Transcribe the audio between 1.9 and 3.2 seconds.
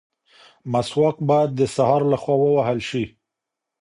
لخوا ووهل شي.